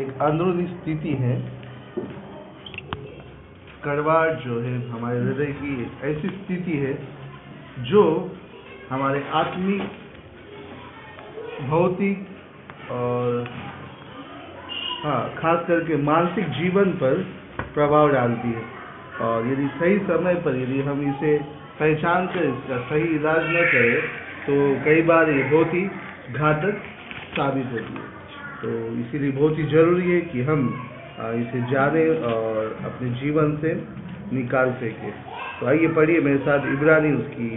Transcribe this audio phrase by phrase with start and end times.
[0.00, 1.34] एक अंदरूनी स्थिति है।
[3.84, 6.92] कड़वाहट जो है हमारे हृदय की एक ऐसी स्थिति है
[7.84, 8.04] जो
[8.90, 9.82] हमारे आत्मिक,
[11.68, 13.48] भौतिक और
[15.02, 17.22] हाँ खास करके मानसिक जीवन पर
[17.74, 18.64] प्रभाव डालती है।
[19.20, 21.36] और यदि सही समय पर यदि हम इसे
[21.80, 24.00] पहचान कर इसका सही इलाज न करें
[24.46, 25.84] तो कई बार ये बहुत ही
[26.32, 26.82] घातक
[27.36, 28.21] साबित होती है।
[28.62, 30.60] तो इसीलिए बहुत ही ज़रूरी है कि हम
[31.36, 33.74] इसे जाने और अपने जीवन से
[34.32, 35.12] निकाल सकें।
[35.60, 37.48] तो आइए पढ़िए मेरे साथ इब्रानी, उसकी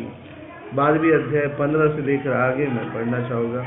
[0.73, 3.63] बारहवीं अध्याय पंद्रह से लेकर आगे मैं पढ़ना चाहूँगा।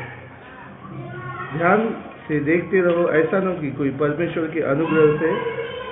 [1.56, 1.88] ध्यान
[2.28, 5.30] से देखते रहो, ऐसा न हो कि कोई परमेश्वर के अनुग्रह से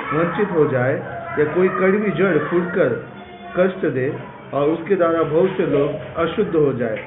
[0.09, 0.95] वंचित हो जाए
[1.39, 2.91] या कोई कड़वी जड़ फूटकर
[3.57, 4.09] कष्ट दे
[4.55, 6.99] और उसके द्वारा बहुत से लोग अशुद्ध हो जाए।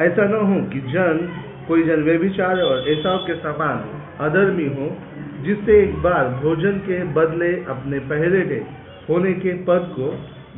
[0.00, 1.26] ऐसा न हो कि जन
[1.68, 3.84] कोई जन व्यभिचार और ऐसा के समान
[4.20, 4.88] अधर्मी हो
[5.44, 8.58] जिससे एक बार भोजन के बदले अपने पहले के
[9.08, 10.10] होने के पद को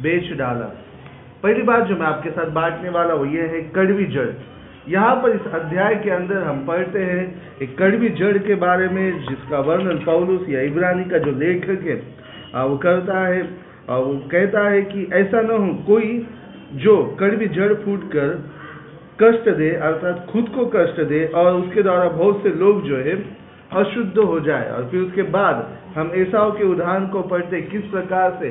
[0.03, 0.67] बेच डाला।
[1.43, 4.29] पहली बात जो मैं आपके साथ बांटने वाला हूँ ये है कड़वी जड़।
[4.89, 7.23] यहाँ पर इस अध्याय के अंदर हम पढ़ते हैं
[7.63, 12.01] एक कड़वी जड़ के बारे में जिसका वर्णन पौलुस या इब्रानी का जो लेखक है
[12.55, 13.43] आ, वो करता है।
[13.89, 16.11] और वो कहता है कि ऐसा न हो कोई
[16.83, 18.29] जो कड़वी जड़ फूट कर
[19.23, 23.15] कष्ट दे अर्थात खुद को कष्ट दे और उसके द्वारा बहुत से लोग जो है
[23.73, 28.39] अशुद्ध हो जाए। और फिर उसके बाद हम ऐसाव के उदाहरण को पढ़ते किस प्रकार
[28.41, 28.49] से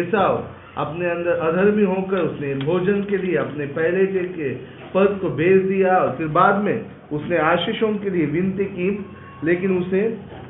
[0.00, 0.44] ऐसाव
[0.76, 4.48] अपने अंदर अधर्मी होकर उसने भोजन के लिए अपने पहले के, के
[4.94, 8.88] पद को बेच दिया और फिर बाद में उसने आशीषों के लिए विनती की
[9.44, 10.02] लेकिन उसे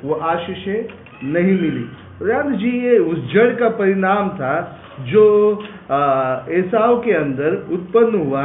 [0.05, 0.79] वो आशीषें
[1.33, 1.85] नहीं मिली।
[2.23, 4.55] राम जी ये उस जड़ का परिणाम था
[5.09, 5.25] जो
[6.53, 8.45] ऐसाव के अंदर उत्पन्न हुआ।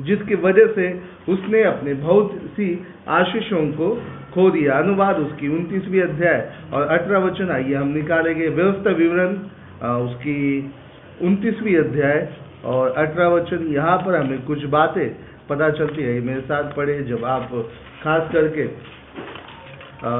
[0.00, 0.88] जिसकी वजह से
[1.28, 2.66] उसने अपने बहुत सी
[3.10, 3.88] आशीषों को
[4.34, 6.38] खो दिया। अनुवाद उसकी उनतीसवीं अध्याय
[6.72, 9.34] और अठारह वचन आइए हम निकालेंगे। व्यवस्था विवरण
[10.04, 10.38] उसकी
[11.22, 12.28] उनतीसवीं अध्याय
[12.64, 15.08] और अठारह वचन। यहाँ पर हमें कुछ बातें
[15.48, 17.50] पता चलती है। मेरे साथ पढ़े जब आप
[18.02, 18.66] खास करके
[19.98, 20.10] आ,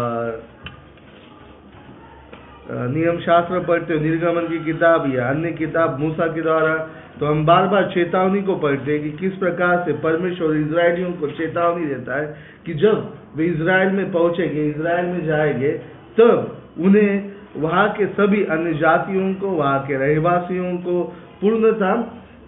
[2.70, 6.74] नियम शास्त्र पढ़ते हो निर्गमन की किताब या अन्य किताब मूसा के द्वारा
[7.20, 11.30] तो हम बार बार चेतावनी को पढ़ते हैं कि किस प्रकार से परमेश्वर इसराइलियों को
[11.30, 12.26] चेतावनी देता है
[12.66, 15.72] कि जब वे इसराइल में पहुँचेंगे इसराइल में जाएँगे
[16.18, 21.02] तब उन्हें वहाँ के सभी अन्य जातियों को वहाँ के रहवासियों को
[21.40, 21.94] पूर्णता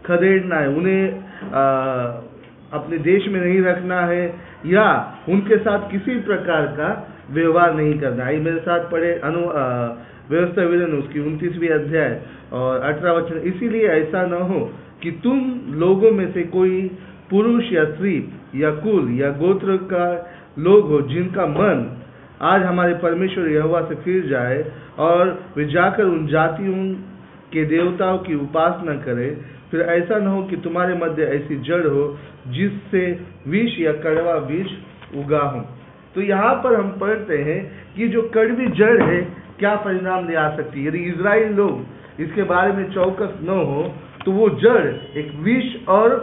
[0.06, 1.04] खदेड़ना है। उन्हें
[1.52, 1.62] आ,
[2.72, 4.24] अपने देश में नहीं रखना है
[4.66, 4.86] या
[5.28, 6.90] उनके साथ किसी प्रकार का
[7.30, 9.42] व्यवहार नहीं करना है। मेरे साथ पढ़े अनु
[10.30, 12.20] व्यवस्था विधन उसकी उनतीसवीं अध्याय
[12.52, 14.60] और अठारह वचन। इसीलिए ऐसा न हो
[15.02, 15.38] कि तुम
[15.80, 16.82] लोगों में से कोई
[17.30, 18.16] पुरुष या स्त्री
[18.56, 20.06] या कुल या गोत्र का
[20.58, 21.86] लोग हो जिनका मन
[22.42, 24.64] आज हमारे परमेश्वर यहोवा से फिर जाए
[24.98, 26.84] और वे जाकर उन जातियों
[27.52, 29.36] के देवताओं की उपासना करें।
[29.70, 32.04] फिर ऐसा न हो कि तुम्हारे मध्य ऐसी जड़ हो
[32.48, 33.02] जिससे
[33.48, 34.68] विष या कड़वा बीज
[35.16, 35.60] उगा हो।
[36.14, 37.60] तो यहाँ पर हम पढ़ते हैं
[37.96, 39.20] कि जो कड़वी जड़ है
[39.60, 40.80] क्या परिणाम ले आ सकती?
[40.80, 43.82] है यदि इसराइल लोग इसके बारे में चौकस न हो
[44.24, 44.86] तो वो जड़
[45.18, 46.14] एक विष और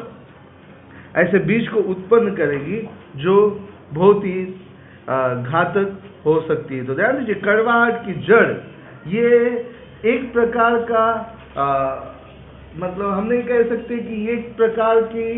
[1.17, 2.81] ऐसे बीज को उत्पन्न करेगी
[3.21, 3.35] जो
[3.93, 4.43] बहुत ही
[5.07, 8.49] घातक हो सकती है। तो ध्यान दीजिए कड़वाहट की जड़
[9.09, 9.29] ये
[10.05, 11.03] एक प्रकार का
[11.57, 11.65] आ,
[12.79, 15.29] मतलब हम नहीं कह सकते कि एक प्रकार की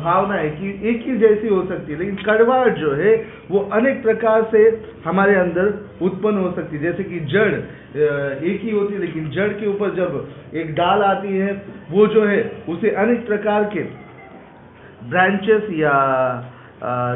[0.00, 3.14] भावना है कि एक ही जैसी हो सकती है, लेकिन कड़वाहट जो है,
[3.50, 4.62] वो अनेक प्रकार से
[5.04, 7.52] हमारे अंदर उत्पन्न हो सकती है। जैसे कि जड़
[8.44, 10.10] एक ही होती है, लेकिन जड़ के ऊपर जब
[10.54, 11.52] एक डाल आती है,
[11.90, 13.82] वो जो है, उसे अनेक प्रकार के
[15.10, 15.94] ब्रांचेस या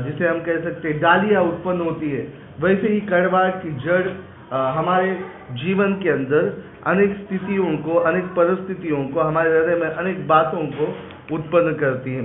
[0.05, 2.27] जिसे हम कह सकते हैं, डालियाँ उत्पन्न होती है।
[2.61, 4.07] वैसे ही कड़वाहट की जड़
[4.51, 5.13] हमारे
[5.57, 6.53] जीवन के अंदर
[6.89, 10.87] अनेक स्थितियों को, अनेक परिस्थितियों को, हमारे हृदय में अनेक बातों को
[11.35, 12.25] उत्पन्न करती है।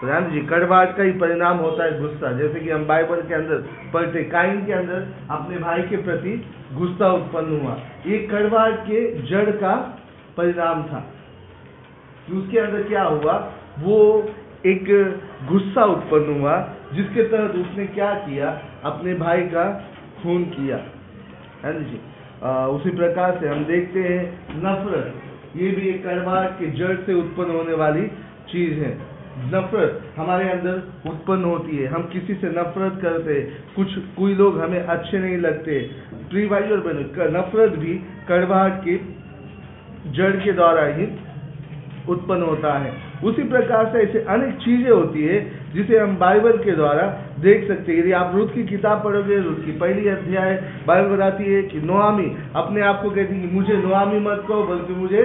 [0.00, 3.34] तो ध्यान दीजिए कड़वाहट का ही परिणाम होता है गुस्सा। जैसे कि हम बाइबल के
[3.34, 3.62] अंदर
[3.94, 6.32] पढ़ते काइन के अंदर अपने भाई के प्रति
[6.72, 9.74] गुस्सा उत्पन्न हुआ। ये कड़वाहट के जड़ का
[10.36, 11.00] परिणाम था
[12.26, 13.52] कि उसके अंदर क्या हुआ?
[13.78, 13.98] वो
[14.66, 14.86] एक
[15.48, 16.56] गुस्सा उत्पन्न हुआ,
[16.92, 18.50] जिसके तहत उसने क्या किया?
[18.84, 19.64] अपने भाई का
[20.22, 20.76] खून किया।
[21.66, 22.00] जी
[22.42, 25.14] उसी प्रकार से हम देखते हैं, नफरत,
[25.56, 28.06] ये भी एक कड़वाहट के जड़ से उत्पन्न होने वाली
[28.50, 33.40] चीज़ है। नफरत हमारे अंदर उत्पन्न होती है। हम किसी से नफरत करते,
[33.76, 38.98] कुछ, कोई लोग हमें अच्छे नहीं लगते। प्री भाई और बहनों नफरत भी कड़वाहट के
[40.10, 41.08] जड़ के द्वारा ही
[42.08, 42.92] उत्पन्न होता है।
[43.24, 47.92] उसी प्रकार से ऐसे अनेक चीज़ें होती है, जिसे हम बाइबल के द्वारा देख सकते
[47.92, 50.52] हैं। यदि आप रुत की किताब पढ़ोगे रुत की पहली अध्याय
[50.86, 52.26] बाइबल बताती है कि नोआमी
[52.56, 55.22] अपने आप को कहती है मुझे नोआमी मत कहो बल्कि मुझे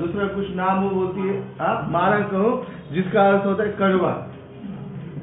[0.00, 4.14] दूसरा कुछ नाम वो बोलती है आ, मारा कहो जिसका अर्थ होता है कड़वा।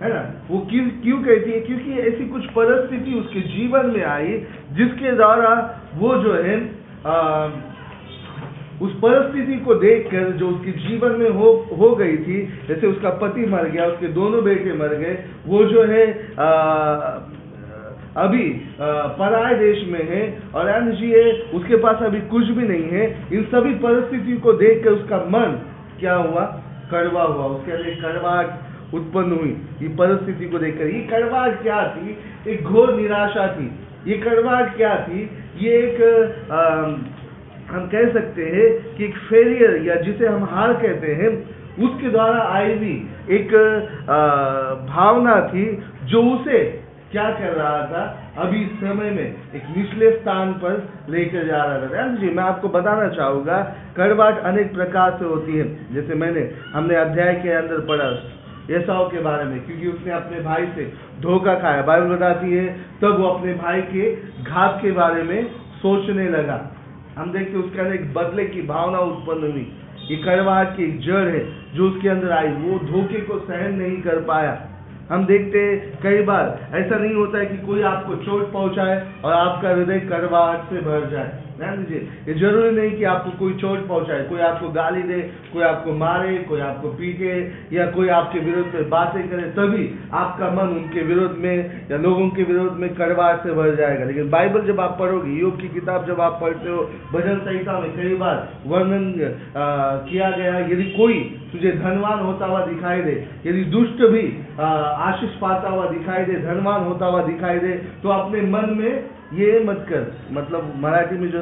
[0.02, 0.22] है ना?
[0.50, 1.60] वो क्यों क्यों कहती है?
[1.62, 4.38] क्योंकि ऐसी कुछ परिस्थिति उसके जीवन में आई
[4.72, 5.52] जिसके द्वारा
[5.96, 6.56] वो जो है
[7.06, 7.48] आ,
[8.82, 12.38] उस परिस्थिति को देखकर जो उसके जीवन में हो हो गई थी
[12.68, 15.18] जैसे उसका पति मर गया उसके दोनों बेटे मर गए
[15.48, 16.06] वो जो है
[16.40, 16.50] आ,
[18.18, 18.50] अभी
[19.20, 20.22] पराय देश में है
[20.56, 24.54] और अन्य जी है उसके पास अभी कुछ भी नहीं है इन सभी परिस्थितियों को
[24.54, 25.60] देखकर उसका मन
[26.00, 26.46] क्या हुआ?
[26.92, 32.18] कड़वा हुआ। उसके अंदर कड़वाहट उत्पन्न हुई। ये परिस्थिति को देखकर। ये कड़वाहट क्या थी?
[32.48, 33.72] एक घोर निराशा थी।
[34.08, 35.30] ये कड़वाहट क्या थी?
[35.60, 36.02] ये एक
[36.52, 36.62] आ,
[37.72, 41.32] हम कह सकते हैं कि एक फेलियर या जिसे हम हार कहते हैं
[41.84, 42.96] उसके द्वारा आई हुई
[43.30, 43.54] एक
[44.10, 44.18] आ,
[44.86, 45.66] भावना थी
[46.06, 46.60] जो उसे
[47.12, 48.02] क्या कर रहा था?
[48.38, 50.76] अभी समय में एक निचले स्थान पर
[51.10, 53.58] लेकर जा रहा था। जी मैं आपको बताना चाहूँगा
[53.98, 58.12] कड़वाट अनेक प्रकार से होती है। जैसे मैंने हमने अध्याय के अंदर पढ़ा
[58.78, 60.86] ऐसाओ के बारे में क्योंकि उसने अपने भाई से
[61.22, 62.68] धोखा खाया। बाइबल बताती है
[63.02, 64.12] तब वो अपने भाई के
[64.44, 65.48] घात के बारे में
[65.82, 66.60] सोचने लगा।
[67.22, 69.68] हम देखते उसके अंदर एक बदले की भावना उत्पन्न हुई।
[70.10, 71.42] ये कड़वाहट की एक जड़ है
[71.76, 74.58] जो उसके अंदर आई। वो धोखे को सहन नहीं कर पाया।
[75.12, 79.34] हम देखते हैं कई बार ऐसा नहीं होता है कि कोई आपको चोट पहुँचाए और
[79.34, 83.88] आपका हृदय कड़वाहट से भर जाए। ध्यान दीजिए ये ज़रूरी नहीं कि आपको कोई चोट
[83.88, 85.20] पहुँचाए, कोई आपको गाली दे,
[85.54, 87.34] कोई आपको मारे, कोई आपको पीटे,
[87.74, 89.84] या कोई आपके विरोध में बातें करे, तभी
[90.14, 91.56] आपका मन उनके विरोध में
[91.92, 95.60] या लोगों के विरोध में कड़वाहट से भर जाएगा। लेकिन बाइबल जब आप पढ़ोगे, योग
[95.62, 96.82] की किताब जब आप पढ़ते हो,
[97.14, 99.14] भजन संहिता में कई बार वर्णन
[100.10, 101.20] किया गया, यदि कोई
[101.52, 103.16] तुझे धनवान होता हुआ दिखाई दे,
[103.46, 104.26] यदि दुष्ट भी
[104.60, 107.74] आशीष पाता हुआ दिखाई दे, धनवान होता हुआ दिखाई दे
[108.04, 108.94] तो अपने मन में
[109.34, 111.42] ये मत कर। मतलब मराठी में जो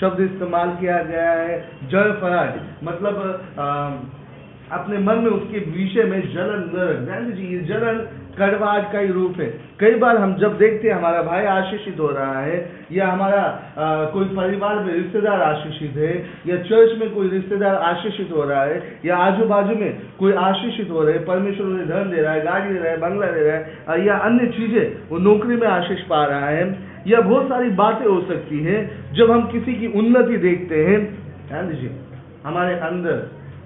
[0.00, 1.58] शब्द इस्तेमाल किया गया है
[1.90, 3.14] जल फराट मतलब
[3.58, 3.66] आ,
[4.72, 8.06] अपने मन में उसके विषय में जलन न रख जलन
[8.38, 9.46] कड़वाहट का ही रूप है।
[9.80, 12.58] कई बार हम जब देखते हैं हमारा भाई आशीषित हो रहा है
[12.92, 13.40] या हमारा
[13.78, 16.12] आ, कोई परिवार में रिश्तेदार आशीषित है
[16.46, 20.90] या चर्च में कोई रिश्तेदार आशीषित हो रहा है या आजू बाजू में कोई आशीषित
[20.90, 23.48] हो रहे हैं परमेश्वर उन्हें धन दे रहा है गाड़ी दे रहा है बंगला दे
[23.48, 23.56] रहा
[23.92, 26.62] है या अन्य चीज़ें वो नौकरी में आशीष पा रहा है
[27.08, 30.98] या बहुत सारी बातें हो सकती है जब हम किसी की उन्नति देखते हैं।
[31.48, 31.90] ध्यान दीजिए,
[32.46, 33.16] हमारे अंदर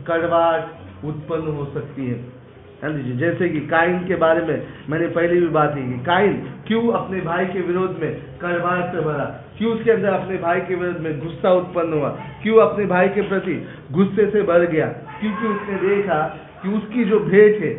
[0.07, 0.65] कड़वाहट
[1.05, 5.49] उत्पन्न हो सकती है। ध्यान दीजिए, जैसे कि काइन के बारे में मैंने पहले भी
[5.49, 6.33] बात की काइन
[6.67, 9.25] क्यों अपने भाई के विरोध में कड़वाहट से भरा?
[9.59, 12.09] क्यों उसके अंदर अपने भाई के विरोध में गुस्सा उत्पन्न हुआ?
[12.43, 14.87] क्यों अपने भाई के प्रति गुस्से से भर गया?
[14.87, 17.75] क्योंकि उसने देखा कि उसकी जो भेंट है,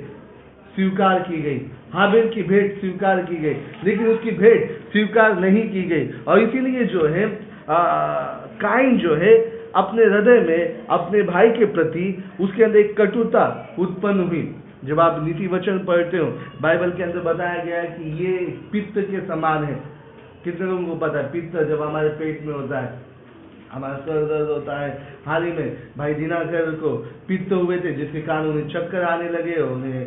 [0.75, 1.59] स्वीकार की गई।
[1.93, 6.85] हाबिल की भेंट स्वीकार की गई, लेकिन उसकी भेंट स्वीकार नहीं की गई। और इसीलिए
[6.85, 7.27] जो है
[8.61, 9.33] काइन जो है,
[9.75, 13.45] अपने हृदय में, अपने भाई के प्रति उसके अंदर एक कटुता
[13.79, 14.43] उत्पन्न हुई।
[14.85, 16.25] जब आप नीति वचन पढ़ते हो,
[16.61, 18.37] बाइबल के अंदर बताया गया है कि ये
[18.71, 19.81] पित्त के समान है।
[20.43, 21.31] कितने लोगों को पता है?
[21.31, 23.12] पित्त जब हमारे पेट में होता है
[23.73, 24.89] हमारा सर दर्द होता है।
[25.25, 26.89] हाल ही में भाई दिनाकर को
[27.27, 30.01] पित्त हुए थे जिसके कारण उन्हें चक्कर आने लगे उन्हें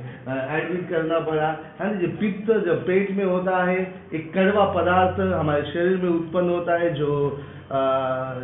[0.59, 1.49] एडमिट करना पड़ा।
[1.81, 3.79] हाँ जी पित्त जब पेट में होता है
[4.15, 7.11] एक कड़वा पदार्थ हमारे शरीर में उत्पन्न होता है जो
[7.67, 7.79] आ,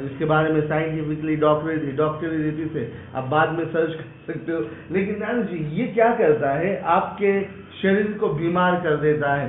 [0.00, 2.80] इसके बारे में साइंटिफिकली डॉक्टरी डॉक्टरी रीति से
[3.14, 6.80] आप बाद में सर्च कर सकते हो। लेकिन नानू जी ये क्या करता है?
[6.82, 7.42] आपके
[7.82, 9.48] शरीर को बीमार कर देता है।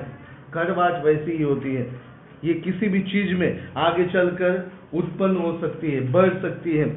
[0.53, 1.87] कड़वाट वैसी ही होती है।
[2.43, 6.87] ये किसी भी चीज़ में आगे चलकर उत्पन्न हो सकती है, बढ़ सकती है।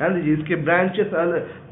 [0.00, 0.32] हाँ जी?
[0.32, 1.10] इसके ब्रांचेस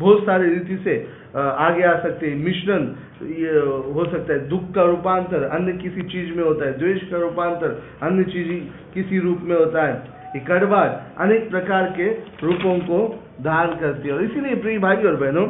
[0.00, 0.94] बहुत सारे रीति से
[1.36, 2.82] आगे आ सकते हैं। मिश्रण,
[3.30, 3.58] ये
[3.94, 7.82] हो सकता है। दुख का रूपांतर, अन्य किसी चीज़ में होता है। द्वेष का रूपांतर,
[8.02, 8.50] अन्य चीज़
[8.94, 9.94] किसी रूप में होता है।
[10.36, 12.08] ये कड़वाट अनेक प्रकार के
[12.46, 12.98] रूपों को
[13.42, 15.46] धारण करती है। और इसीलिए प्रिय भाई और बहनों,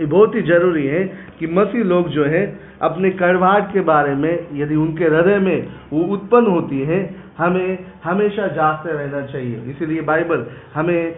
[0.00, 1.04] ये बहुत ही ज़रूरी है
[1.38, 6.00] कि मसीह लोग जो है, अपने कड़वाहट के बारे में, यदि उनके हृदय में वो
[6.14, 7.00] उत्पन्न होती है
[7.38, 11.14] हमें हमेशा जागते रहना चाहिए। इसीलिए बाइबल हमें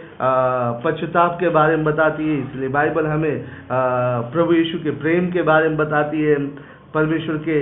[0.84, 5.68] पश्चाताप के बारे में बताती है। इसलिए बाइबल हमें प्रभु यीशु के प्रेम के बारे
[5.68, 6.36] में बताती है।
[6.94, 7.58] परमेश्वर के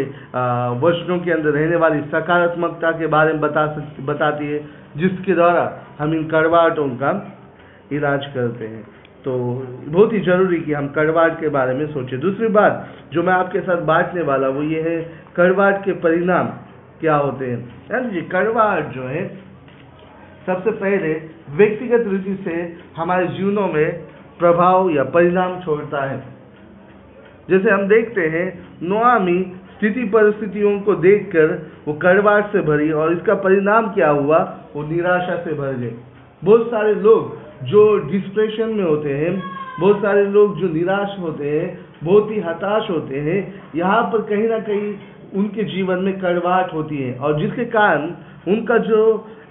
[0.80, 3.66] वचनों के अंदर रहने वाली सकारात्मकता के बारे में बता
[4.04, 4.58] बताती है,
[4.96, 5.62] जिसके द्वारा
[5.98, 7.10] हम इन कड़वाहटों का
[7.92, 8.82] इलाज करते हैं।
[9.24, 9.32] तो
[9.86, 13.60] बहुत ही ज़रूरी कि हम कड़वाहट के बारे में सोचें। दूसरी बात जो मैं आपके
[13.60, 14.98] साथ बांटने वाला वो ये है,
[15.36, 16.48] कड़वाहट के परिणाम
[17.00, 17.58] क्या होते हैं?
[17.92, 19.28] यानी जी कड़वाहट जो है,
[20.46, 21.12] सबसे पहले
[21.50, 24.00] व्यक्तिगत रीति से हमारे जीवनों में
[24.38, 26.22] प्रभाव या परिणाम छोड़ता है।
[27.50, 28.46] जैसे हम देखते हैं
[28.82, 34.38] नोआमी स्थिति परिस्थितियों को देखकर वो कड़वाहट से भरी और इसका परिणाम क्या हुआ?
[34.76, 35.92] वो निराशा से भर गए।
[36.44, 39.42] बहुत सारे लोग जो डिस्प्रेशन में होते हैं,
[39.80, 44.48] बहुत सारे लोग जो निराश होते हैं, बहुत ही हताश होते हैं, यहाँ पर कहीं
[44.48, 44.94] ना कहीं
[45.34, 48.10] उनके जीवन में कड़वाहट होती है। और जिसके कारण
[48.48, 49.02] उनका जो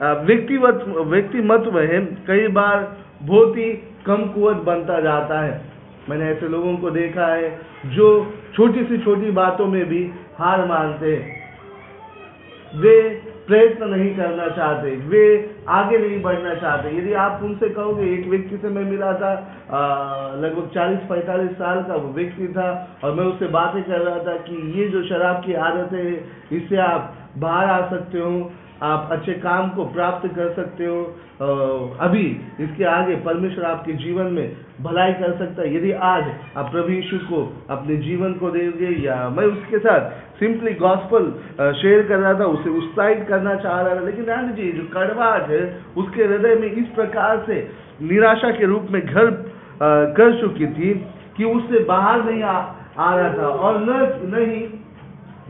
[0.01, 3.71] व्यक्ति व्यक्तिवत, व्यक्तिमत्व है, कई बार बहुत ही
[4.05, 5.62] कम कुवत बनता जाता है।
[6.09, 7.50] मैंने ऐसे लोगों को देखा है
[7.86, 8.07] जो
[8.55, 10.03] छोटी सी छोटी बातों में भी
[10.38, 11.39] हार मानते हैं।
[12.75, 15.21] वे प्रयत्न नहीं करना चाहते, वे
[15.69, 19.31] आगे नहीं बढ़ना चाहते। यदि आप उनसे कहोगे, एक व्यक्ति से मैं मिला था
[20.35, 22.69] लगभग 40-45 साल का वो व्यक्ति था
[23.03, 26.13] और मैं उससे बातें कर रहा था कि ये जो शराब की आदत है,
[26.51, 28.31] इससे आप बाहर आ सकते हो।
[28.83, 31.00] आप अच्छे काम को प्राप्त कर सकते हो
[32.01, 32.25] अभी
[32.59, 36.24] इसके आगे परमेश्वर आपके जीवन में भलाई कर सकता है। यदि आज
[36.57, 40.09] आप प्रभु यीशु को अपने जीवन को देंगे या मैं उसके साथ
[40.39, 41.27] सिंपली गॉस्पल
[41.81, 45.50] शेयर कर रहा था उसे उत्साहित करना चाह रहा था लेकिन ध्यान दीजिए जो कड़वाहट
[45.50, 45.62] है
[45.98, 47.59] उसके हृदय में इस प्रकार से
[48.01, 49.31] निराशा के रूप में घर
[50.17, 50.93] कर चुकी थी
[51.38, 52.57] कि उससे बाहर नहीं आ,
[52.98, 53.89] आ रहा था। और न
[54.36, 54.67] नहीं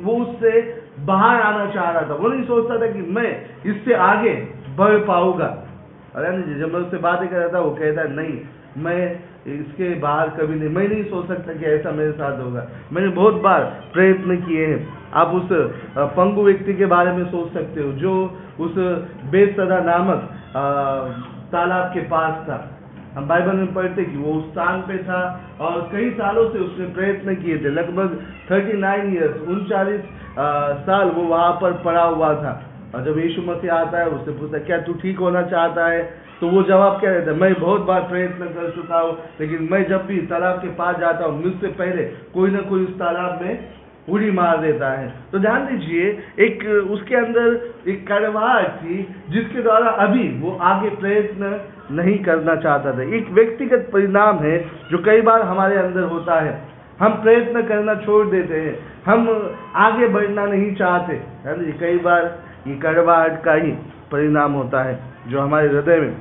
[0.02, 3.30] वो उससे बाहर आना चाह रहा था। वो नहीं सोचता था कि मैं
[3.66, 4.34] इससे आगे
[4.78, 5.50] बढ़ पाऊँगा।
[6.16, 8.40] अरे जब मैं उससे बातें कर रहा था, वो कहता, नहीं,
[8.78, 9.02] मैं
[9.50, 13.42] इसके बाहर कभी नहीं मैं नहीं सोच सकता कि ऐसा मेरे साथ होगा। मैंने बहुत
[13.42, 13.62] बार
[13.94, 15.48] प्रयत्न किए हैं। आप उस
[16.18, 18.14] पंगु व्यक्ति के बारे में सोच सकते हो, जो
[18.60, 18.76] उस
[19.32, 20.30] बेसदा नामक
[21.52, 22.60] तालाब के पास था।
[23.16, 25.22] हम बाइबल में पढ़ते कि वो उस स्थान पे था
[25.62, 28.20] और कई सालों से उसने प्रयत्न किए थे। लगभग
[28.52, 30.02] थर्टी नाइन ईयर्स उनचालीस
[30.82, 32.66] साल वो वहाँ पर पड़ा हुआ था।
[32.96, 36.30] और जब यीशु मसीह आता है, उससे पूछता क्या तू ठीक होना चाहता है?
[36.42, 39.90] तो वो जवाब क्या देता है मैं बहुत बार प्रयत्न कर चुका हूँ, लेकिन मैं
[39.90, 42.04] जब भी तालाब के पास जाता हूँ, मुझसे पहले
[42.34, 43.68] कोई ना कोई उस तालाब में
[44.10, 46.06] उड़ी मार देता है। तो ध्यान दीजिए,
[46.40, 52.92] एक, उसके अंदर एक कड़वाहट थी, जिसके द्वारा अभी वो आगे प्रयत्न नहीं करना चाहता
[52.92, 54.58] था। एक व्यक्तिगत परिणाम है,
[54.92, 59.20] जो कई बार हमारे अंदर होता है। हम प्रयत्न करना छोड़ देते हैं। हम
[59.76, 61.14] आगे बढ़ना नहीं चाहते।
[61.46, 63.72] है ना कई बार ये कड़वाहट का ही
[64.12, 66.16] परिणाम होता है, जो हमारे हृदय में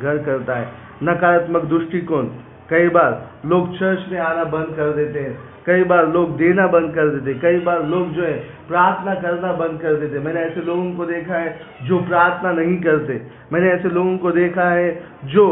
[0.00, 0.68] घर करता है।
[1.02, 2.26] नकारात्मक दृष्टिकोण।
[2.70, 5.38] कई बार लोग चर्च में आना बंद कर देते हैं।
[5.68, 8.36] कई बार लोग देना बंद कर देते कई बार लोग जो है
[8.68, 11.50] प्रार्थना करना बंद कर देते। मैंने ऐसे लोगों को देखा है
[11.84, 13.20] जो प्रार्थना नहीं करते।
[13.52, 14.90] मैंने ऐसे लोगों को देखा है
[15.26, 15.46] जो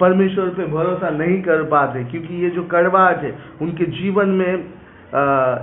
[0.00, 4.52] परमेश्वर पे भरोसा नहीं कर पाते क्योंकि ये जो कड़वाहट है उनके जीवन में
[5.10, 5.20] अ,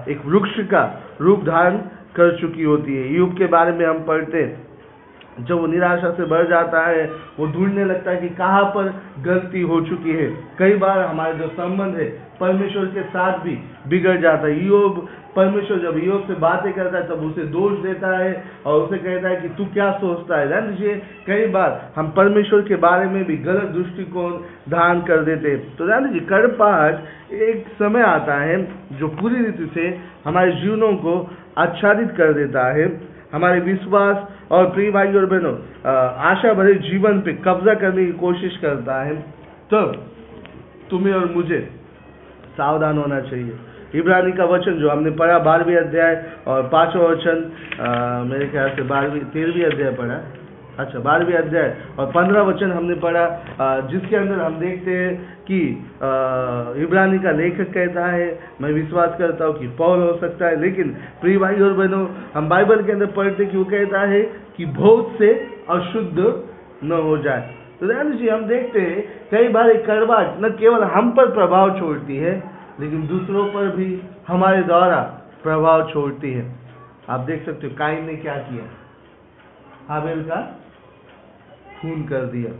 [0.10, 0.84] एक वृक्ष का
[1.22, 1.78] रूप धारण
[2.16, 4.46] कर चुकी होती है। युग के बारे में हम पढ़ते
[5.40, 7.04] जब वो निराशा से भर जाता है
[7.40, 8.94] वो ढूँढने लगता है कि कहाँ पर
[9.26, 10.28] गलती हो चुकी है।
[10.60, 12.08] कई बार हमारे जो संबंध है
[12.40, 17.08] परमेश्वर के साथ भी बिगड़ जाता है। योग परमेश्वर जब योग से बातें करता है,
[17.08, 20.48] तब उसे दोष देता है और उसे कहता है कि तू क्या सोचता है?
[20.50, 20.96] जान लीजिए
[21.28, 24.32] कई बार हम परमेश्वर के बारे में भी गलत दृष्टिकोण
[24.72, 28.58] धारण कर देते हैं। तो जान लीजिए कड़पाहट एक समय आता है
[29.00, 29.88] जो पूरी रीति से
[30.26, 31.20] हमारे जीवनों को
[31.58, 32.88] आच्छादित कर देता है।
[33.34, 35.56] हमारे विश्वास और प्रिय भाई और बहनों
[36.26, 39.16] आशा भरे जीवन पे कब्जा करने की कोशिश करता है।
[39.72, 40.04] तब
[40.90, 41.60] तुम्हें और मुझे
[42.58, 43.56] सावधान होना चाहिए।
[43.96, 46.16] इब्रानी का वचन जो हमने पढ़ा, बारहवीं अध्याय
[46.48, 47.38] और पांचवा वचन
[48.30, 50.20] मेरे ख्याल से बारहवीं, तेरहवीं अध्याय पढ़ा।
[50.80, 53.26] अच्छा बारहवीं अध्याय और पंद्रह वचन हमने पढ़ा।
[53.92, 55.14] जिसके अंदर हम देखते हैं
[55.48, 55.60] कि
[56.84, 58.28] इब्रानी का लेखक कहता है,
[58.62, 60.90] मैं विश्वास करता हूँ कि पौल हो सकता है, लेकिन
[61.22, 64.22] प्रिय भाई और बहनों, हम बाइबल के अंदर पढ़ते कि वो कहता है
[64.58, 65.30] कि बहुत से
[65.70, 66.20] अशुद्ध
[66.84, 70.84] न हो जाए। तो ध्यान जी, हम देखते हैं, कई बार एक कड़वाहट न केवल
[70.84, 72.34] हम पर प्रभाव छोड़ती है,
[72.80, 75.02] लेकिन दूसरों पर भी हमारे द्वारा
[75.44, 76.46] प्रभाव छोड़ती है।
[77.10, 78.64] आप देख सकते हो काइन ने क्या किया?
[79.90, 80.42] हाबेल का
[81.82, 82.52] खून कर दिया,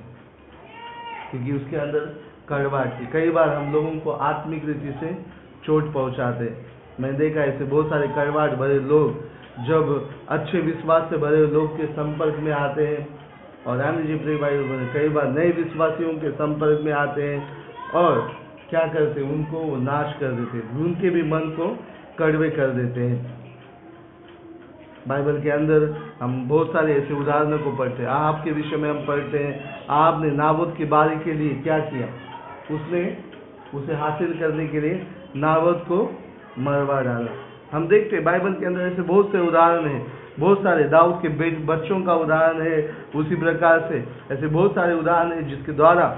[1.32, 2.00] क्योंकि उसके अंदर
[2.50, 5.18] कड़वाहट थी। कई बार हम लोगों को आत्मिक रीति से
[5.66, 6.54] चोट पहुंचाते
[7.00, 9.24] मैंने देखा ऐसे बहुत सारे कड़वाहट भरे लोग
[9.66, 13.15] जब अच्छे विश्वास से भरे लोग के संपर्क में आते हैं
[13.68, 14.58] और दीजिए प्रिय भाई
[14.94, 17.48] कई बार नए विश्वासियों के संपर्क में आते हैं
[17.94, 18.32] और
[18.70, 21.78] क्या करते हैं, उनको वो नाश कर देते हैं, उनके भी मन को
[22.20, 23.36] कड़वे कर देते हैं।
[25.08, 25.84] बाइबल के अंदर
[26.22, 29.86] हम बहुत सारे ऐसे उदाहरणों को पढ़ते हैं। आप के विषय में हम पढ़ते हैं,
[29.90, 32.08] आपने नाबोत की बारी के लिए क्या किया?
[32.76, 33.18] उसने
[33.74, 36.18] उसे हासिल करने के लिए नाबोत को
[36.60, 37.32] मरवा डाला।
[37.72, 41.30] हम देखते हैं बाइबल के अंदर ऐसे बहुत से उदाहरण हैं। बहुत सारे दाऊद के
[41.30, 42.78] बेट बच्चों का उदाहरण है,
[43.16, 46.16] उसी प्रकार से। ऐसे बहुत सारे उदाहरण है जिसके द्वारा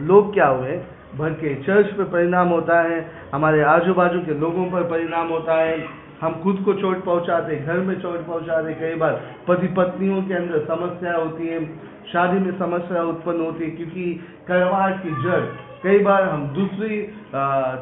[0.00, 0.80] लोग क्या हुए,
[1.16, 5.54] भर के चर्च पर परिणाम होता है, हमारे आजू बाजू के लोगों पर परिणाम होता
[5.54, 5.76] है।
[6.20, 10.64] हम खुद को चोट पहुंचाते घर में चोट पहुंचाते कई बार पति पत्नियों के अंदर
[10.64, 11.64] समस्या होती है,
[12.12, 14.04] शादी में समस्या उत्पन्न होती है, क्योंकि
[14.48, 15.44] कड़वाहट की जड़
[15.84, 17.00] कई बार हम दूसरी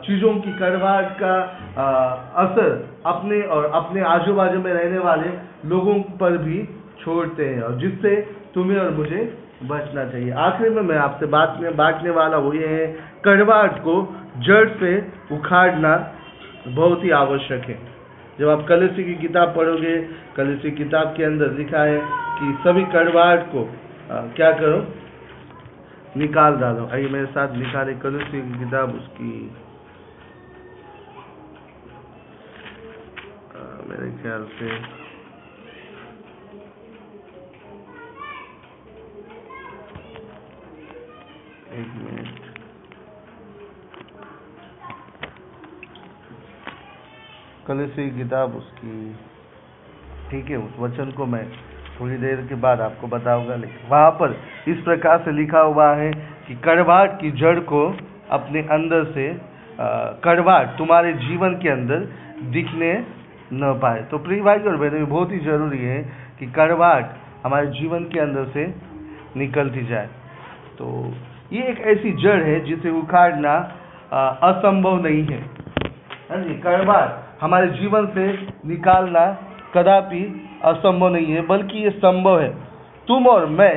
[0.05, 1.35] चीज़ों की कड़वाहट का
[2.39, 2.71] असर
[3.07, 5.29] अपने और अपने आजू बाजू में रहने वाले
[5.69, 6.63] लोगों पर भी
[7.01, 8.15] छोड़ते हैं और जिससे
[8.55, 9.21] तुम्हें और मुझे
[9.65, 12.87] बचना चाहिए। आखिरी में मैं आपसे बात में बांटने वाला वो ये है
[13.25, 13.95] कड़वाहट को
[14.47, 14.91] जड़ से
[15.33, 15.93] उखाड़ना
[16.69, 17.79] बहुत ही आवश्यक है।
[18.39, 19.97] जब आप कलसी की किताब पढ़ोगे
[20.37, 22.01] कलसी किताब के अंदर लिखा है
[22.39, 24.79] कि सभी कड़वाहट को आ, क्या करो?
[26.17, 29.51] निकाल डालो आइए मेरे साथ निकाले कलसी की किताब उसकी।
[33.57, 34.77] आ, मेरे ख्याल से।
[41.81, 42.43] एक मिनट।
[47.67, 49.17] कल की किताब उसकी।
[50.31, 54.37] ठीक है उस वचन को मैं थोड़ी देर के बाद आपको बताऊँगा लेकिन वहाँ पर
[54.69, 56.11] इस प्रकार से लिखा हुआ है
[56.47, 57.83] कि कड़वाहट की जड़ को
[58.33, 59.27] अपने अंदर से
[60.25, 62.09] कड़वाहट तुम्हारे जीवन के अंदर
[62.53, 62.93] दिखने
[63.55, 66.01] न पाए। तो प्रिय भाई और बहनों बहुत ही ज़रूरी है
[66.39, 67.11] कि कड़वाहट
[67.45, 68.67] हमारे जीवन के अंदर से
[69.37, 70.09] निकलती जाए।
[70.79, 70.89] तो
[71.53, 73.55] ये एक ऐसी जड़ है जिसे उखाड़ना
[74.43, 75.41] असंभव नहीं है।
[76.31, 78.27] हाँ जी, कड़वाहट हमारे जीवन से
[78.69, 79.27] निकालना
[79.75, 80.23] कदापि
[80.65, 82.49] असंभव नहीं है बल्कि ये संभव है।
[83.09, 83.75] तुम और मैं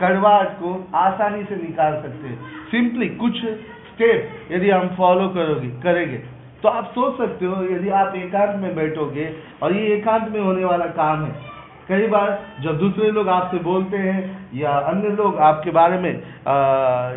[0.00, 2.38] कड़वाहट को आसानी से निकाल सकते हैं।
[2.70, 6.16] सिंपली कुछ स्टेप यदि हम फॉलो करोगे करेंगे
[6.62, 9.28] तो आप सोच सकते हो यदि आप एकांत में बैठोगे
[9.62, 11.56] और ये एकांत में होने वाला काम है।
[11.88, 16.54] कई बार जब दूसरे लोग आपसे बोलते हैं या अन्य लोग आपके बारे में आ,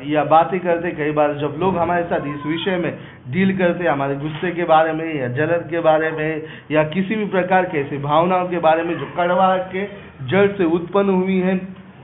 [0.06, 2.92] या बातें करते कई बार जब लोग हमारे साथ इस विषय में
[3.28, 7.16] डील करते हैं, हमारे गुस्से के बारे में, या जलन के बारे में, या किसी
[7.16, 9.86] भी प्रकार के ऐसी भावनाओं के बारे में जो कड़वाहट के
[10.28, 11.58] जड़ से उत्पन्न हुई हैं।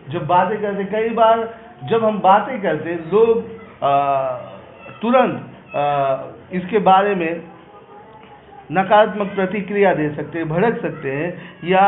[0.09, 1.47] जब बातें करते, कई बार
[1.89, 3.41] जब हम बातें करते, लोग
[5.01, 7.41] तुरंत इसके बारे में
[8.71, 11.27] नकारात्मक प्रतिक्रिया दे सकते हैं, भड़क सकते हैं,
[11.63, 11.83] या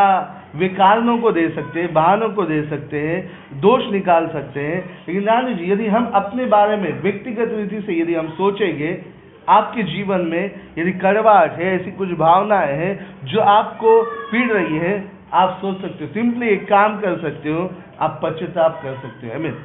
[0.55, 4.77] वे कारणों को दे सकते हैं, बहानों को दे सकते हैं, दोष निकाल सकते हैं।
[5.07, 8.91] लेकिन ध्यान जी, यदि हम अपने बारे में व्यक्तिगत रीति से यदि हम सोचेंगे
[9.49, 15.11] आपके जीवन में यदि कड़वाहट है, ऐसी कुछ भावनाएँ हैं जो आपको पीड़ रही है,
[15.33, 19.33] आप सोच सकते हो। सिंपली एक काम कर सकते हो, आप पश्चाताप कर सकते हो।
[19.33, 19.57] अमित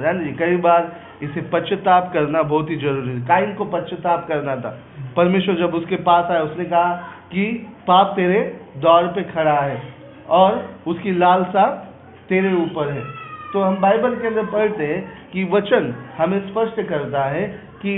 [0.00, 4.56] ध्यान दीजिए कई बार इसे पश्चाताप करना बहुत ही ज़रूरी है। काइन को पश्चाताप करना
[4.56, 4.78] था।
[5.16, 6.94] परमेश्वर जब उसके पास आया, उसने कहा
[7.32, 9.82] कि पाप तेरे दौर पे खड़ा है
[10.28, 11.66] और उसकी लालसा
[12.28, 13.02] तेरे ऊपर है।
[13.52, 17.42] तो हम बाइबल के अंदर पढ़ते हैं कि वचन हमें स्पष्ट करता है
[17.82, 17.94] कि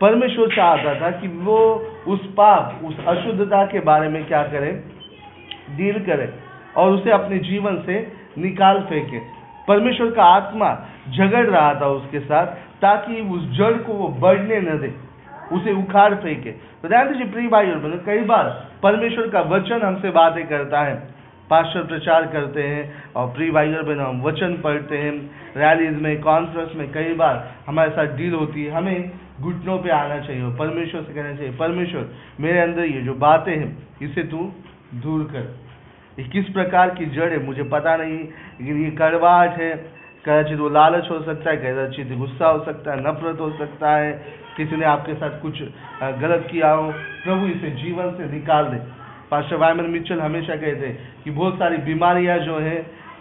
[0.00, 1.58] परमेश्वर चाहता था कि वो
[2.06, 4.72] उस पाप, उस अशुद्धता के बारे में क्या करे?
[5.76, 6.28] डील करे
[6.76, 8.00] और उसे अपने जीवन से
[8.38, 9.18] निकाल फेंके।
[9.68, 10.68] परमेश्वर का आत्मा
[11.08, 12.46] झगड़ रहा था उसके साथ,
[12.80, 14.92] ताकि उस जड़ को वो बढ़ने न दे,
[15.52, 18.44] उसे उखाड़ फेंके। तो ध्यान दीजिए, प्रिय भाई और बहनों कई बार
[18.82, 20.94] परमेश्वर का वचन हमसे बातें करता है।
[21.50, 25.12] पास्टर प्रचार करते हैं और प्री वाइगर में हम वचन पढ़ते हैं।
[25.56, 30.18] रैलीज में, कॉन्फ्रेंस में कई बार हमारे साथ डील होती है। हमें घुटनों पे आना
[30.20, 32.08] चाहिए और परमेश्वर से कहना चाहिए, परमेश्वर,
[32.40, 34.52] मेरे अंदर ये जो बातें हैं, इसे तू
[34.94, 35.54] दूर कर।
[36.18, 40.68] ये किस प्रकार की जड़ है, मुझे पता नहीं, लेकिन ये कड़वाहट है। कदाचित वो
[40.68, 44.12] लालच हो सकता है, कदाचित गुस्सा हो सकता है, नफरत हो सकता है,
[44.56, 45.62] किसी ने आपके साथ कुछ
[46.20, 46.90] गलत किया हो।
[47.24, 48.78] प्रभु इसे जीवन से निकाल दे।
[49.30, 52.80] पास्टर वायमन मिचल हमेशा कहते हैं कि बहुत सारी बीमारियाँ जो हैं,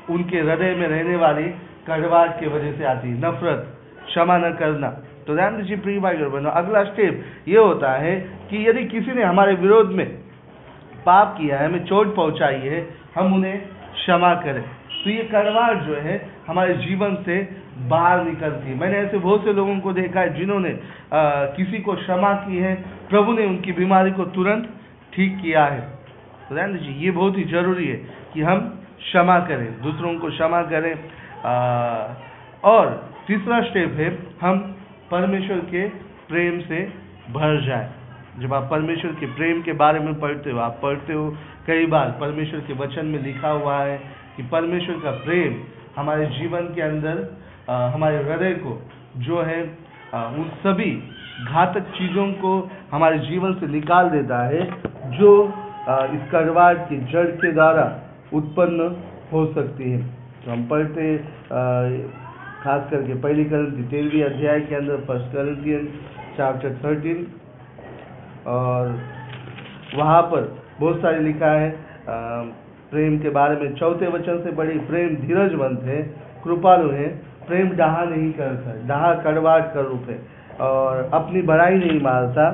[0.09, 1.43] उनके हृदय में रहने वाली
[1.87, 4.89] कड़वाहट की वजह से आती है। नफरत, क्षमा न करना।
[5.27, 8.15] तो ध्यान दीजिए प्रिय भाई और बहनों अगला स्टेप ये होता है
[8.49, 10.05] कि यदि किसी ने हमारे विरोध में
[11.05, 13.57] पाप किया है हमें चोट पहुंचाई है हम उन्हें
[13.93, 17.37] क्षमा करें। तो ये कड़वाहट जो है हमारे जीवन से
[17.89, 20.77] बाहर निकलती है। मैंने ऐसे बहुत से लोगों को देखा है जिन्होंने
[21.57, 22.75] किसी को क्षमा की है
[23.09, 24.69] प्रभु ने उनकी बीमारी को तुरंत
[25.13, 25.81] ठीक किया है।
[26.49, 27.97] तो दीजिए ये बहुत ही ज़रूरी है
[28.33, 28.59] कि हम
[28.99, 30.93] क्षमा करें दूसरों को क्षमा करें।
[31.45, 31.53] आ,
[32.65, 32.85] और
[33.27, 34.09] तीसरा स्टेप है
[34.41, 34.63] हम
[35.11, 35.87] परमेश्वर के
[36.29, 36.81] प्रेम से
[37.33, 37.89] भर जाए।
[38.41, 41.29] जब आप परमेश्वर के प्रेम के बारे में पढ़ते हो आप पढ़ते हो
[41.67, 43.97] कई बार परमेश्वर के वचन में लिखा हुआ है
[44.37, 45.55] कि परमेश्वर का प्रेम
[45.97, 47.23] हमारे जीवन के अंदर
[47.69, 48.73] आ, हमारे हृदय को
[49.17, 49.59] जो है
[50.13, 50.91] आ, उन सभी
[51.45, 52.51] घातक चीज़ों को
[52.91, 54.65] हमारे जीवन से निकाल देता है
[55.17, 55.31] जो
[55.87, 57.85] आ, इस कड़वाहट की जड़ के द्वारा
[58.33, 58.89] उत्पन्न
[59.33, 60.01] हो सकती है।
[60.45, 61.15] तो हम पढ़ते
[62.65, 65.85] खास करके पहली करंती तेरहवीं अध्याय के अंदर, फ़र्स्ट करंतियन
[66.37, 67.25] चैप्टर थर्टीन
[68.47, 68.93] और
[69.95, 70.47] वहाँ पर
[70.79, 71.69] बहुत सारे लिखा है
[72.91, 76.01] प्रेम के बारे में। चौथे वचन से बड़ी प्रेम धीरजवंत है,
[76.43, 77.07] कृपालु है।
[77.47, 80.17] प्रेम डहा नहीं करता, डहा कड़वाट कर रूप है,
[80.61, 82.49] और अपनी बड़ाई नहीं मारता,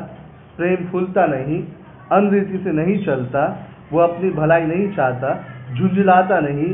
[0.57, 1.63] प्रेम फूलता नहीं,
[2.11, 3.43] अनरीति से नहीं चलता,
[3.91, 5.29] वो अपनी भलाई नहीं चाहता,
[5.75, 6.69] झुंझलाता नहीं,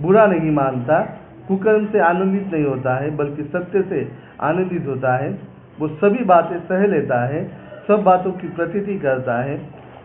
[0.00, 1.00] बुरा नहीं मानता
[1.48, 4.00] कुकर्म से आनंदित नहीं होता है बल्कि सत्य से
[4.40, 5.30] आनंदित होता है।
[5.80, 7.44] वो सभी बातें सह लेता है
[7.88, 9.56] सब बातों की प्रतीति करता है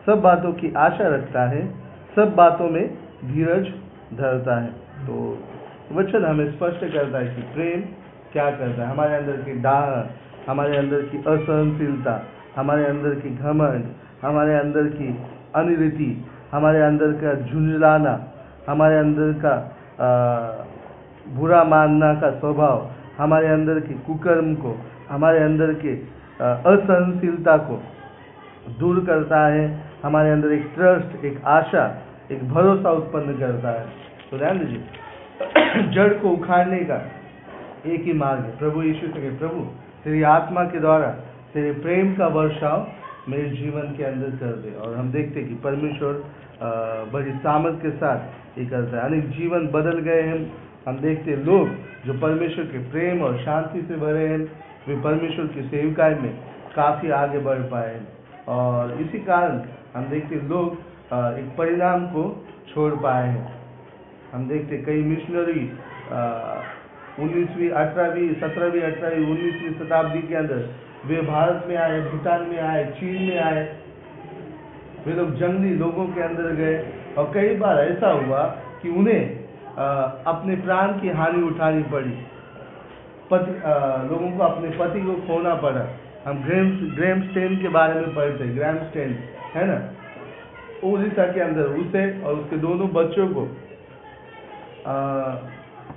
[0.06, 1.66] सब बातों की आशा रखता है
[2.16, 2.86] सब बातों में
[3.26, 3.68] धीरज
[4.18, 4.70] धरता है।
[5.08, 5.16] तो
[5.94, 7.82] वचन हमें स्पष्ट करता है कि प्रेम
[8.34, 8.90] क्या करता है?
[8.90, 12.22] हमारे अंदर की डाह हमारे अंदर की असहनशीलता
[12.56, 13.86] हमारे अंदर की घमंड
[14.22, 15.10] हमारे अंदर की
[15.56, 16.10] अनिरीति
[16.52, 18.14] हमारे अंदर का झुंझलाना
[18.68, 19.56] हमारे अंदर का
[19.98, 20.08] आ,
[21.36, 25.94] बुरा मानना का स्वभाव हमारे अंदर की कुकर्म को, हमारे अंदर के
[26.42, 27.84] असहनशीलता को
[28.80, 33.86] दूर करता है, हमारे अंदर एक ट्रस्ट एक आशा, एक भरोसा उत्पन्न करता है।
[34.32, 34.84] तो ध्यान दीजिए
[35.94, 37.12] जड़ को उखाड़ने का
[37.86, 39.62] एक ही मार्ग है। प्रभु यीशु से प्रभु,
[40.04, 41.08] तेरी आत्मा के द्वारा
[41.54, 42.88] तेरे प्रेम का वर्षाव
[43.30, 46.24] मेरे जीवन के अंदर कर दे। और हम देखते कि परमेश्वर
[47.14, 48.18] बड़ी सामर्थ के साथ
[48.60, 51.70] ये करता है। अनेक जीवन बदल गए हैं। हम देखते हैं लोग
[52.06, 54.40] जो परमेश्वर के प्रेम और शांति से भरे हैं,
[54.88, 56.34] वे परमेश्वर की सेविकाई में
[56.76, 58.08] काफ़ी आगे बढ़ पाए हैं।
[58.48, 59.60] और इसी कारण
[59.96, 60.74] हम देखते लोग
[61.40, 62.24] एक परिणाम को
[62.70, 63.54] छोड़ पाए हैं।
[64.34, 65.64] हम देखते कई मिशनरी
[67.20, 70.70] उन्नीसवीं, अठारहवीं, सत्रहवीं, अठारहवीं, उन्नीसवीं शताब्दी के अंदर
[71.06, 73.64] वे भारत में आए, भूटान में आए, चीन में आए।
[75.08, 76.78] वे लोग जंगली लोगों के अंदर गए।
[77.18, 78.44] और कई बार ऐसा हुआ
[78.82, 79.37] कि उन्हें
[79.78, 82.16] अपने प्राण की हानि उठानी पड़ी।
[83.32, 83.52] पति
[84.10, 85.86] लोगों को अपने पति को खोना पड़ा।
[86.26, 89.18] हम ग्रेम ग्रेम स्टेन के बारे में पढ़ते हैं ग्रैम स्टेन
[89.56, 89.78] है ना?
[90.84, 93.44] उड़ीसा के अंदर उसे और उसके दोनों बच्चों को
[94.88, 94.96] अ,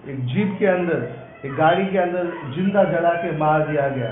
[0.08, 1.08] एक जीप के अंदर
[1.46, 4.08] एक गाड़ी के अंदर ज़िंदा जला के मार दिया गया।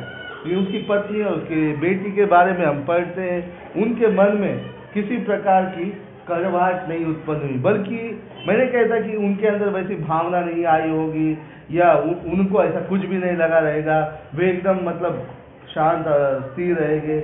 [0.46, 3.40] ये उसकी पत्नी और उसकी बेटी के बारे में हम पढ़ते हैं।
[3.83, 4.59] उनके मन में
[4.94, 5.87] किसी प्रकार की
[6.28, 8.00] कड़वाहट नहीं उत्पन्न हुई बल्कि
[8.48, 11.30] मैंने कहता कि उनके अंदर वैसी भावना नहीं आई होगी
[11.72, 13.98] या उ, उनको ऐसा कुछ भी नहीं लगा रहेगा।
[14.34, 15.26] वे एकदम मतलब
[15.70, 16.04] शांत
[16.44, 17.20] स्थिर रहेंगे।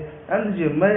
[0.56, 0.96] जी मैं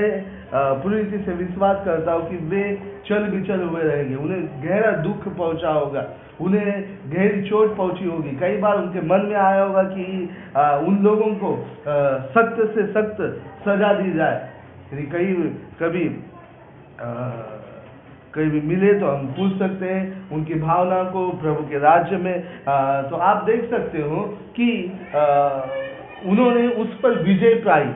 [0.53, 2.63] पूरी रीति से विश्वास करता हूँ कि वे
[3.07, 6.05] चल बिचल हुए रहेंगे। उन्हें गहरा दुख पहुँचा होगा।
[6.41, 6.71] उन्हें
[7.13, 10.05] गहरी चोट पहुँची होगी। कई बार उनके मन में आया होगा कि
[10.55, 11.55] अ, उन लोगों को
[12.35, 13.21] सख्त से सख्त
[13.67, 14.49] सजा दी जाए।
[15.13, 15.33] कई
[15.81, 16.07] कभी
[16.99, 17.07] अ,
[18.37, 22.35] कहीं भी मिले तो हम पूछ सकते हैं उनकी भावना को प्रभु के राज्य में।
[22.67, 24.19] अ, तो आप देख सकते हो
[24.55, 24.71] कि
[25.15, 25.23] अ,
[26.25, 27.89] उन्होंने उस पर विजय पाई।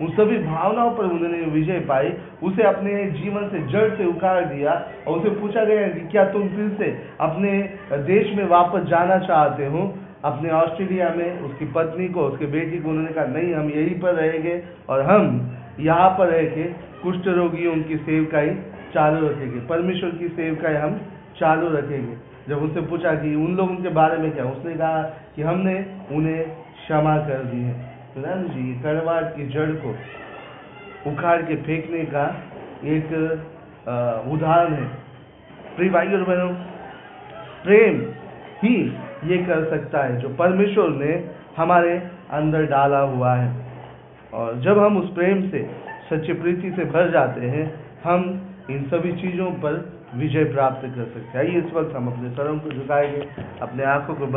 [0.00, 4.72] उन सभी भावनाओं पर उन्होंने विजय पाई। उसे अपने जीवन से जड़ से उखाड़ दिया
[5.08, 6.86] और उसे पूछा गया कि क्या तुम फिर से
[7.20, 7.52] अपने
[7.92, 9.82] देश में वापस जाना चाहते हो?
[10.24, 14.14] अपने ऑस्ट्रेलिया में उसकी पत्नी को उसके बेटी को उन्होंने कहा नहीं हम यहीं पर
[14.14, 15.50] रहेंगे और हम
[15.80, 16.64] यहाँ पर रह के
[17.02, 18.50] कुष्ठ रोगियों की सेवकाई
[18.94, 21.00] चालू रखेंगे। परमेश्वर की सेवकाई हम
[21.40, 22.16] चालू रखेंगे।
[22.48, 25.02] जब उनसे पूछा कि उन लोगों के बारे में क्या, उसने कहा
[25.36, 25.74] कि हमने
[26.12, 27.74] उन्हें क्षमा कर दी है।
[28.18, 29.94] राम जी, ये कड़वाहट की जड़ को
[31.10, 32.24] उखाड़ के फेंकने का
[32.86, 33.12] एक
[34.28, 34.88] उदाहरण है।
[35.76, 36.52] प्रिय भाई और बहनों,
[37.64, 38.00] प्रेम
[38.62, 38.74] ही
[39.24, 41.12] ये कर सकता है जो परमेश्वर ने
[41.56, 41.92] हमारे
[42.32, 43.48] अंदर डाला हुआ है।
[44.34, 45.62] और जब हम उस प्रेम से,
[46.10, 47.64] सच्ची प्रीति से भर जाते हैं,
[48.04, 48.20] हम
[48.70, 49.74] इन सभी चीज़ों पर
[50.14, 53.22] विजय प्राप्त कर सकते हैं। आइए इस वक्त हम अपने सरों को झुकाएँगे,
[53.62, 54.26] अपने आँखों को